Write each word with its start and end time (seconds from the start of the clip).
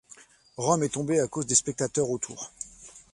Rome 0.57 0.81
est 0.81 0.89
tombé 0.93 1.19
à 1.19 1.27
cause 1.27 1.45
des 1.45 1.53
spectateurs 1.53 2.09
autour. 2.09 2.51